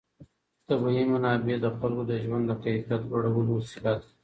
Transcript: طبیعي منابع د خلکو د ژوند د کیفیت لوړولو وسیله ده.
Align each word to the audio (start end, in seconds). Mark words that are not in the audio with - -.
طبیعي 0.67 1.03
منابع 1.13 1.57
د 1.63 1.67
خلکو 1.77 2.03
د 2.09 2.11
ژوند 2.23 2.43
د 2.47 2.51
کیفیت 2.63 3.01
لوړولو 3.09 3.51
وسیله 3.57 3.93
ده. 3.99 4.07